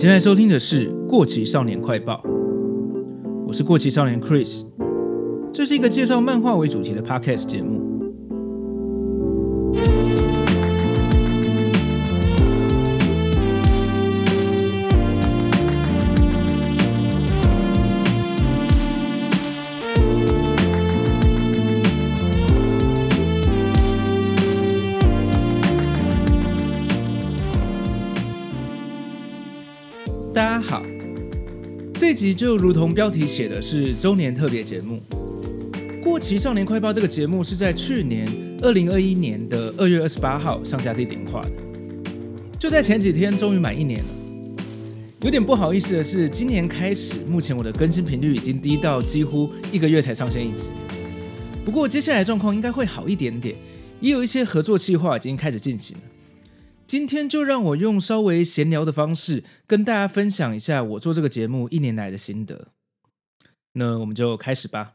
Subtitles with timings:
[0.00, 2.24] 现在收听的是《过期少年快报》，
[3.46, 4.64] 我是过期少年 Chris，
[5.52, 7.89] 这是一个介绍漫画为主题的 Podcast 节目。
[32.10, 35.00] 这集就如同标题写的是周年特别节目
[36.02, 36.90] 《过期少年快报》。
[36.92, 38.26] 这个节目是在去年
[38.62, 41.52] 二零二一年的二月二十八号上架地点化的，
[42.58, 44.08] 就在前几天终于满一年了。
[45.20, 50.64] 有点不好意思的是，今年开始，目前我的更新频率已经低到几乎一个月才上线一集。
[51.64, 53.54] 不过接下来状况应该会好一点点，
[54.00, 56.02] 也有一些合作计划已经开始进行了。
[56.90, 62.72] 今天就让我用稍微闲聊的方式跟大家分享一下我做这个节目一年来的心得。
[63.74, 64.94] 那我们就开始吧。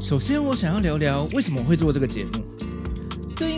[0.00, 2.51] 首先，我想要聊聊为什么会做这个节目。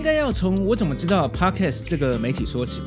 [0.05, 2.83] 应该要从我怎么知道 Podcast 这个媒体说起。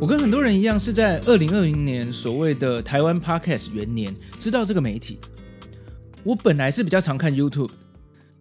[0.00, 5.18] 我跟很多人一样，是在二零二零年所谓的台湾 Podcast 元年知道这个媒体。
[6.22, 7.70] 我本来是比较常看 YouTube，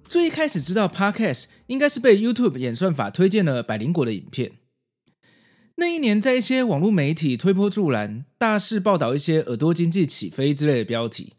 [0.07, 4.51] 最一开始知道 Podcast 应该是被 YouTube 演算法推荐了百灵果的影片。
[5.77, 11.33] 那一年，在一些网络媒体推波助澜，大肆报道一些耳朵经济起飞之类的标题，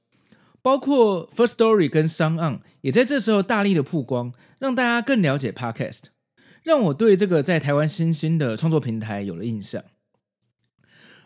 [0.60, 6.10] 包括 First Story 跟 s o n 也在这时候大力的曝光，让大家更了解 Podcast。
[6.70, 9.82] 让我对这个在台湾新兴的创作平台有了印象。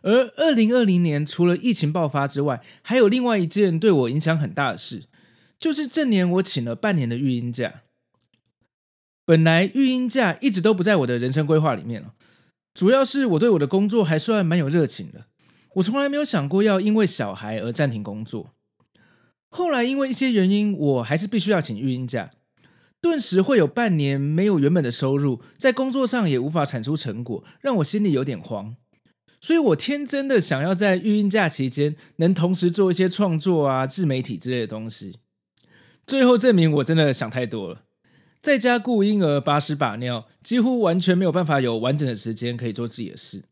[0.00, 5.04] 而二零二零年，除了疫情爆发之外，还有另外一件对我影响很大的事，
[5.58, 7.82] 就是这年我请了半年的育婴假。
[9.26, 12.14] 本来育婴假一直都不在我的人生规划里面了，
[12.72, 15.26] 主要是我对我的工作还算蛮有热情的，
[15.74, 18.54] 我从来没有想过要因为小孩而暂停工作。
[19.50, 22.30] 后来因为一些原因，我还是必须要请育婴假。
[23.04, 28.76] 顿时会有半年没有原本的收入，在工作上也无法产出成果，让我心里有点慌。
[29.42, 35.18] 所以我天真的想要在育婴假期间能同时做一些创作啊、自媒体之类的东西。
[36.06, 37.82] 最后证明我真的想太多了，
[38.40, 43.42] 在家顾婴儿、把屎把尿，几乎完全没有办法有完整的时间可以做自己的事。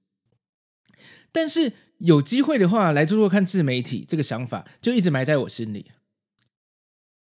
[1.30, 5.90] 但是有机会的话，来做做看自媒体，这个想法就一直埋在我心里。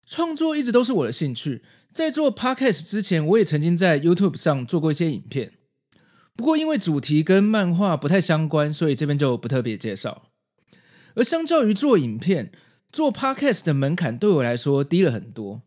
[0.05, 1.61] 创作一直都是我的兴趣。
[1.93, 5.53] 在做 Podcast 之前，我也曾经在 YouTube 上做过一些影片，
[6.35, 10.29] 不过因为主题跟漫画不太相关，所以这边就不特别介绍。
[11.15, 12.51] 而相较于做影片，
[12.91, 15.63] 做 Podcast 的门槛对我来说低了很多，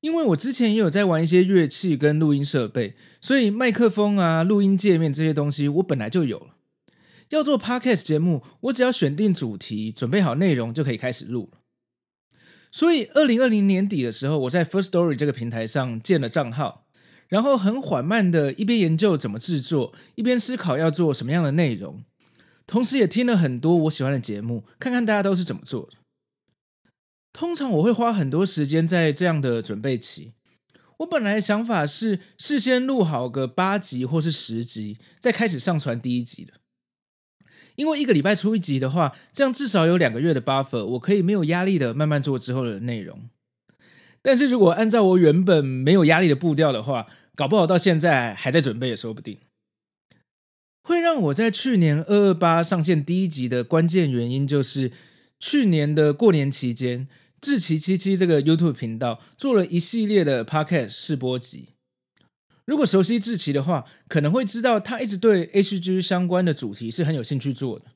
[0.00, 6.56] 因为我之前也有在玩一些乐器跟录音设备，所以麦克风啊、录音界面这些东西我本来就有了。
[7.30, 11.57] 要做 Podcast 节目，我只要选定主题，准备好内容就可以开始录了。
[12.70, 16.86] 所以，二零二零年底的时候，我在 First Story 这个平台上建了账号，
[17.28, 22.04] 然后很缓慢的一边研究怎么制作，一边思考要做什么样的内容，
[22.66, 25.92] 同时也听了很多我喜欢的节目，看看大家都是怎么做的。
[27.32, 30.32] 通常我会花很多时间在这样的准备期。
[30.98, 36.54] 我本来的想法是事先录好个八集或是十集，再开始上传第一集的。
[37.78, 43.30] 因为一个礼拜出一集的话，这样至少有两个月的 buffer，我可以没有压力的慢慢做之后的内容。
[44.20, 47.06] 但是如果按照我原本没有压力的步调的话，
[47.36, 49.38] 搞不好到现在还在准备也说不定。
[50.82, 54.90] 会让我在去年二二八上线第一集的关键原因，就是
[55.38, 57.06] 去年的过年期间，
[57.40, 61.77] 志奇七七这个 YouTube 频道做了一系列的 Podcast 试播集。
[62.68, 67.86] 如果熟悉志奇的话，可能会知道他一直对 HG 相关的主题是很有兴趣做的。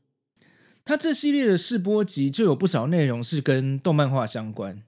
[0.83, 4.83] 他这系列的试播集就有不少内容是跟动漫画相关。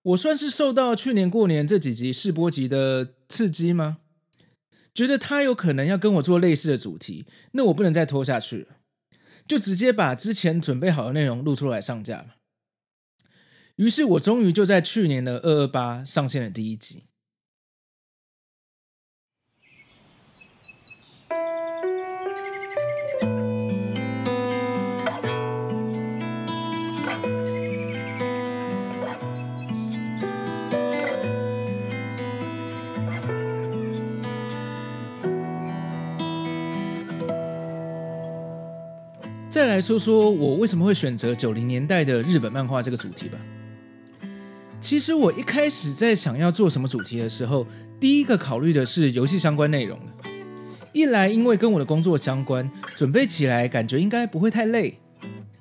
[0.00, 3.98] 我算是受到去年过年这几集试播集的刺激吗？
[4.94, 8.76] 觉得他有可能要跟我做类似的主题，那我不能再拖下去了，
[9.46, 12.36] 就直接把之前准备好的内容录出来上架了。
[13.76, 17.04] 于是我终于就在去年的二二八上线了第一集。
[39.50, 43.36] 再来说说我为什么会选择九零年代的日本漫画这个主题吧。
[44.80, 47.66] 其实我一开始在想要做什么主题的时候，
[47.98, 49.98] 第一个考虑的是游戏相关内容。
[50.92, 54.98] 一来因为跟我的工作相关，准备起来感觉应该不会太累。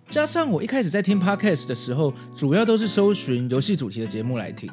[0.08, 4.70] 加上我一开始在听 Podcast 的时候，主要都是搜寻游戏主题的节目来听。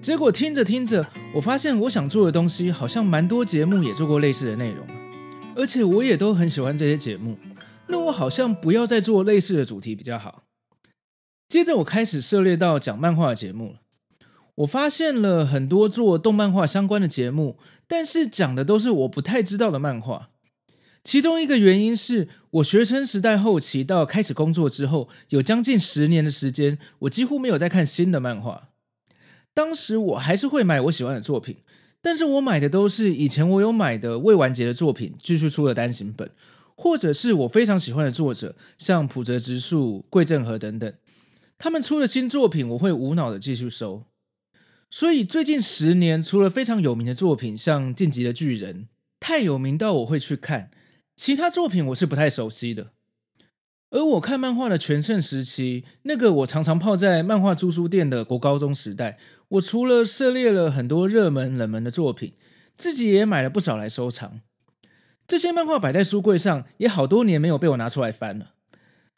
[0.00, 4.86] 结果听着听着，我发现我想做的东西好像蛮多节目也做过类似的内容，
[5.54, 7.36] 而且我也都很喜欢这些节目。
[7.88, 10.44] 那我好像不要再做类似的主题比较好。
[11.48, 13.80] 接着我开始涉猎到讲漫画的节目了，
[14.56, 20.30] 我发现了很多做动漫画相关的节目，但是讲的都是我不太知道的漫画。
[21.04, 28.70] 其中一个原因是我学生时代后期到开始工作之后，有将近十年的时间，我几乎没有在看新的漫画。
[29.54, 31.58] 当时我还是会买我喜欢的作品，
[32.02, 36.28] 但是我买的都是以前我有买的未完结的作品，继续出了单行本，
[36.76, 40.92] 或者是我非常喜欢的作者，像浦泽直树、桂正和等等。
[41.58, 44.04] 他们出的新作品，我会无脑的继续收。
[44.90, 48.82] 所以最近十年，除了非常有名的作品，像《进击的巨人》，
[49.18, 50.70] 太有名到我会去看，
[51.16, 52.92] 其他作品我是不太熟悉的。
[53.90, 59.18] 而我看漫画的全盛时期，那个我常常泡在漫画租书店的国高中时代，
[59.48, 62.34] 我除了涉猎了很多热门冷门的作品，
[62.76, 64.40] 自己也买了不少来收藏。
[65.26, 68.52] 这些漫画摆在书柜上，也好多年没有被我拿出来翻了。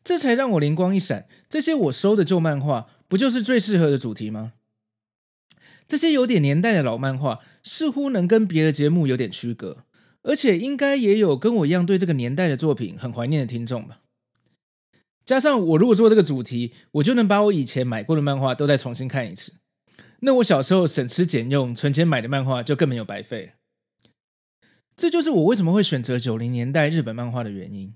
[0.03, 4.55] 这才让我灵光一闪，这些我收的旧漫画，不就是最适合的主题吗？
[5.87, 9.85] 这些有点年代的老漫画，似乎能跟别的节目有点区隔，
[10.23, 14.01] 而且应该也有跟我一样对这个年代的作品很怀念的听众吧。
[15.27, 19.53] 加上我如果做这个主题，我就能把我以前买过的漫画都再重新看一次。
[20.21, 23.53] 那我小时候省吃俭用存钱买的漫画就更没有白费了。
[24.99, 27.95] 这就是我为什么会选择九零年代日本漫画的原因。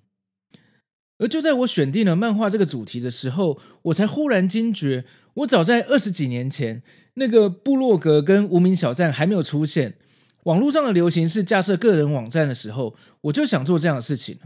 [1.18, 5.04] 而就在我选定了漫画这个主题的时候，我才忽然惊觉，
[5.34, 6.84] 我早在二十几年前，
[7.14, 9.96] 那个部落格跟无名小站还没有出现，
[10.44, 14.38] 网络上的流行是架设个人网站的时候，我就想做这样的事情。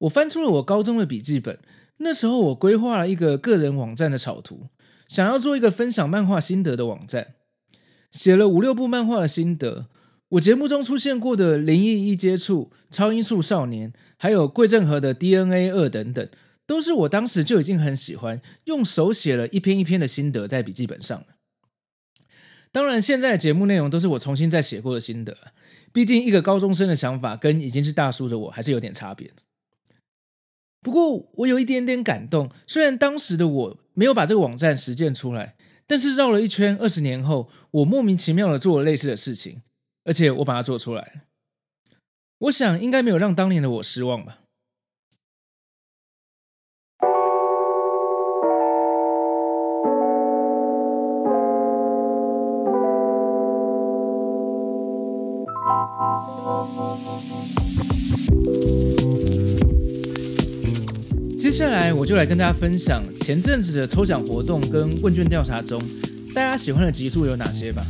[0.00, 1.58] 我翻出了我高中的笔记本，
[1.98, 4.68] 那时候我规划了一个个人网站的草图，
[5.08, 7.36] 想要做一个分享漫画心得的网站，
[8.12, 9.88] 写了五六部漫画的心得。
[10.30, 16.28] 我节目中出现过的《灵异一接触》、《超音速少年》，还有桂正和的《DNA 二》等等，
[16.66, 21.24] 都是我当时就已经很喜欢，用手写了一篇一篇的心得在笔记本上。
[22.72, 25.36] 当然，现在的节目内容都是我重新再写过的心得，
[25.92, 29.30] 毕竟一个高中生的想法跟已经是大叔的我还是有点差别。
[30.82, 35.54] 不过，我有一点点感动，虽然当时的我没有把这个网站实践出来，
[35.86, 39.62] 但是绕了一圈，二十年后，我莫名其妙的做了类似的事情。
[40.06, 41.12] 而且我把它做出来了，
[42.38, 44.38] 我想应该没有让当年的我失望吧。
[61.36, 65.82] 接下来我就来跟大家分享前阵子的抽奖活动跟问卷调查中，
[66.32, 67.82] 大家喜欢的集数有哪些吧。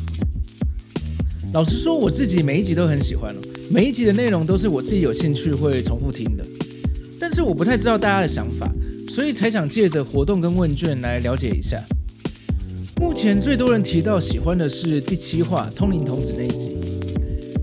[1.52, 3.34] 老实说，我自己每一集都很喜欢，
[3.70, 6.44] 每一集的内容都是我自己有兴趣会重复听的。
[7.18, 8.70] 但是我不太知道大家的想法，
[9.08, 11.82] 所以才想借着活动跟问卷来了解一下。
[13.00, 16.76] 目前最多人提到喜欢的是第七话通灵童子那一集，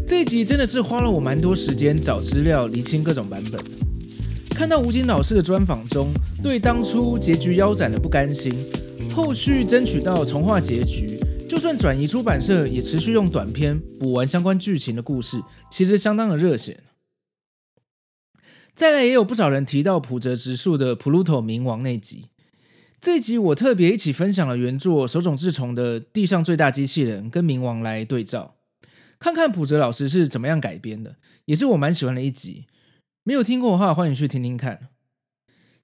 [0.07, 3.61] 这一集真的是花了我蛮多时间找资料厘清各种版本。
[4.49, 6.09] 看到吴京老师的专访中，
[6.41, 8.53] 对当初结局腰斩的不甘心，
[9.11, 11.12] 后续争取到重画结局。
[11.53, 16.79] 就算转移出版社，也持续用短篇补完相关剧情的故事，其实相当的热血。
[18.73, 22.29] 再来，也有不少人提到浦泽直树的《Pluto 冥王》那集，
[22.99, 28.55] 这一集我特别一起分享了原作手冢治虫的《地上最大机器人》跟冥王来对照，
[29.19, 32.65] 看看浦泽老师是怎么样改编的，也是我蛮喜欢的一集。
[33.23, 34.87] 没有听过的话，欢迎去听听看。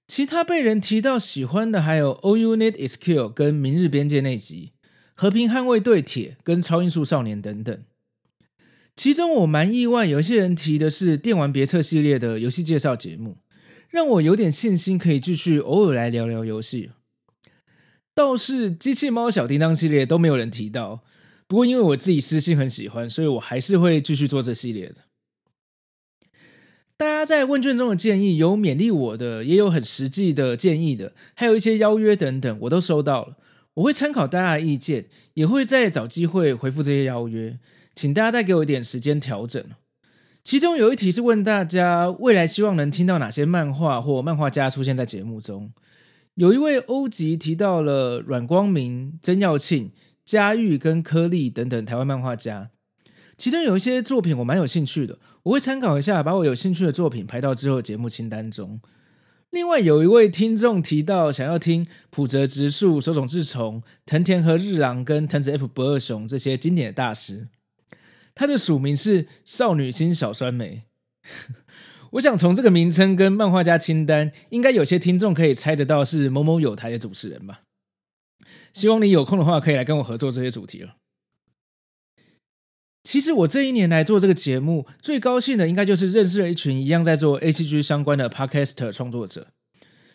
[0.08, 4.72] 其他被人提到喜欢的还有《All You Need Is Kill》跟《明日边界》那集。
[5.20, 7.84] 和平捍卫队铁跟超音速少年等等，
[8.96, 13.36] 其中我蛮意外，有些人提的是电玩别册系列的游戏介绍节目，
[13.90, 16.92] 让我有点信心可以继续偶尔来聊聊游戏。
[18.16, 21.02] 倒是机器猫小叮当系列都没有人提到，
[21.48, 25.02] 不过因为我自己私心很喜欢，所以我还是会继续做这系列的。
[26.96, 33.36] 大家在问卷中的建议有勉励我的，也有很实际的建议的，还有一些邀约等等，我都收到了。
[33.80, 35.06] 我会参考大家的意见，
[35.36, 37.58] 也会再找机会回复这些邀约，
[37.96, 39.64] 请大家再给我一点时间调整。
[40.44, 45.72] 其中有一题是问大家未来希望能听到哪些漫画或漫画家出现在节目中。
[46.36, 49.92] 有一位欧吉提到了阮光明、曾耀庆、
[50.26, 52.72] 嘉玉跟柯利等等台湾漫画家，
[53.38, 58.82] 其中有一些作品我蛮有兴趣的，我会参考一下，把我有兴趣的作品排到之后节目清单中。
[59.52, 67.48] 另外有一位听众提到想要听浦泽直树、手冢治虫、藤田和日郎跟藤子 F 不二雄这些经典的大师，
[68.36, 70.84] 他的署名是少女心小酸梅。
[72.14, 77.62] 我想从这个名称跟漫画家清单，应该有些听众可以猜得到是某某有台的主持人吧？
[78.72, 80.96] 希望你有空的话可以来跟我合作这些主题了。
[83.04, 89.48] 其实我这一年来做这个节目，最高兴的应该就是认识了一群一样在做 ACG 相关的 Podcaster 创作者，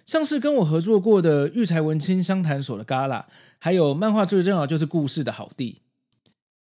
[0.04, 3.24] 像是跟我合作过的育才文青相谈所的 Gala，
[3.58, 5.80] 还有漫画最重要就是故事的好弟。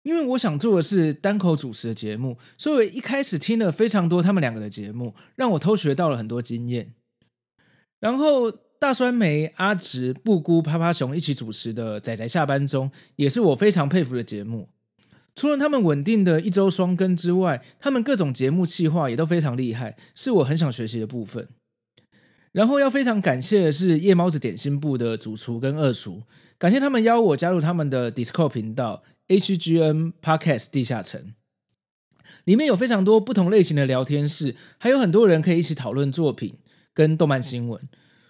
[0.03, 6.93] 因为我想做的是单口主持的节目，所以我一开始听了非常多他们两个的节目，让我偷学到了很多经验。
[7.99, 14.69] 然后大酸梅、阿直、布姑、趴趴熊一起主持的仔仔下班中，也是我非常佩服的节目。
[15.35, 21.49] 除了他们稳定的一周双更之外，他们各种节目企划也都非常厉害，是我很想学习的部分。
[22.53, 26.23] 然后要非常感谢的是夜猫子点心部的主厨跟二厨，
[26.57, 31.33] 感谢他们邀我加入他们的 Discord 频道 HGN Podcast 地下城，
[32.45, 36.59] 里面有非常多不同类型的聊天室，还有很多人可以一起讨论作品
[36.93, 37.81] 跟动漫新闻。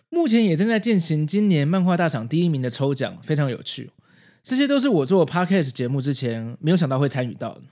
[0.09, 3.91] 目前也正在进行今年漫画大赏第一名的抽奖，非常有趣。
[4.45, 7.63] 这些都是我做 Podcast 节目之前没有想到会参与到的。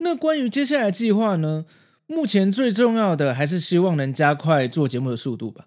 [0.00, 1.64] 那关于接下来计划呢？
[2.06, 5.66] 目前最重要的还是希望能加快做节目的速度吧。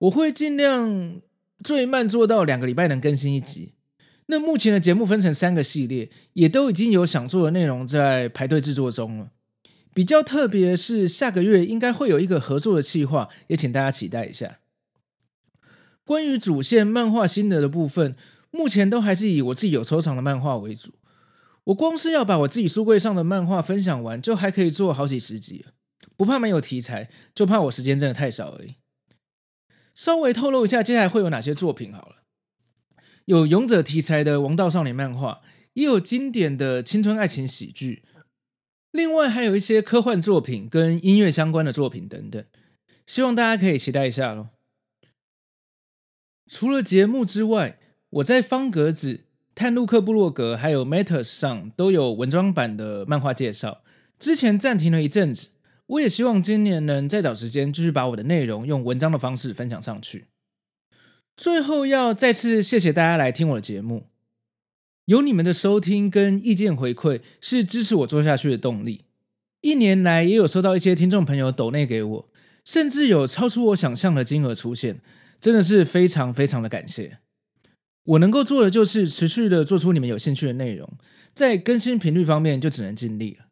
[0.00, 1.22] 我会尽量
[1.64, 3.72] 最慢做到两个礼拜能更新一集。
[4.26, 9.30] 那目前的节目分成三个系列，也都已经有想做的内容在排队制作中了。
[9.94, 14.58] 比较特别是，下个月应该会有一个合作的计划，也请大家期待一下。
[16.04, 18.16] 关于主线漫画心得的部分，
[18.50, 20.94] 目前都还是以我自己有收藏的漫画为主。
[21.64, 25.64] 我光是要把我自己书柜上的漫画分享完，就还可以做好几十集。
[26.16, 28.74] 不怕没有题材，就怕我时间真的太少而已。
[29.94, 32.16] 稍微透露一下，接下来会有哪些作品好了。
[33.26, 35.40] 有勇者题材的王道少年漫画，
[35.74, 38.02] 也有经典的青春爱情喜剧，
[38.90, 42.44] 另外还有一些科幻作品跟音乐相关的作品等等。
[43.06, 44.48] 希望大家可以期待一下喽。
[46.48, 47.78] 除了节目之外，
[48.10, 53.80] 我在方格子、探路克部落格还有 Matters 上都有文章版的漫画介绍。
[54.18, 55.48] 之前暂停了一阵子，
[55.86, 60.26] 我也希望今年能再找时间继续把我的内容用文章的方式分享上去。
[61.36, 64.06] 最后要再次谢谢大家来听我的节目，
[65.06, 69.06] 有你们的收听跟意见回馈是支持我做下去的动力。
[69.62, 72.28] 一年来也有收到一些听众朋友抖内给我，
[72.64, 75.00] 甚至有超出我想象的金额出现。
[75.42, 77.18] 真的是非常非常的感谢，
[78.04, 80.88] 我能够做的就是持续的做出你们有兴趣的内容，
[81.34, 83.46] 在更新频率方面就只能尽力了。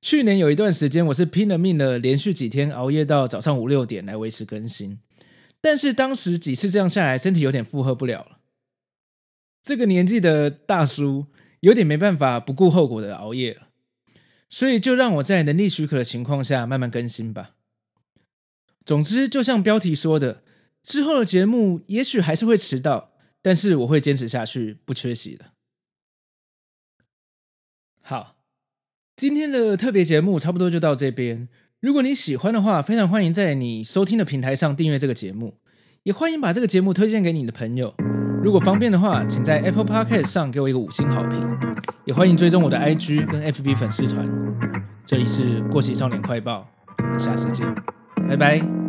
[0.00, 4.98] 去年有一段时间，我是拼了命的连续几天熬夜到早上五六点来维持更新，
[5.60, 8.38] 但是当时几次这样下来，身体有点负荷不了了。
[9.62, 11.26] 这个年纪的大叔
[11.60, 13.68] 有点没办法不顾后果的熬夜了，
[14.48, 17.50] 所以就让我在能力许可的情况下慢慢更新吧。
[18.86, 20.44] 总之，就像标题说的。
[20.86, 23.10] 之后的节目也许还是会迟到，
[23.42, 25.46] 但是我会坚持下去，不缺席的。
[28.00, 28.36] 好，
[29.16, 31.48] 今天的特别节目差不多就到这边。
[31.80, 35.58] 如果你喜欢的话，非常欢迎在你收听的平台上订阅这个节目，
[36.04, 37.92] 也欢迎把这个节目推荐给你的朋友。
[38.42, 41.40] 如果方便的话，请在 Apple Podcast 上给我一个五星好评，
[42.04, 44.24] 也欢迎追踪我的 IG 跟 FB 粉丝团。
[45.04, 47.66] 这里是过期少年快报，我们下次见，
[48.28, 48.85] 拜拜。